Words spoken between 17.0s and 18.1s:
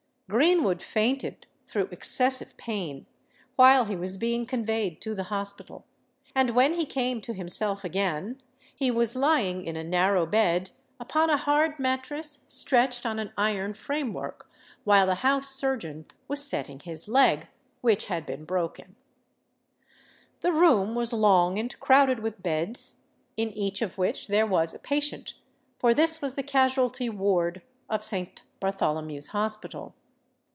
leg, which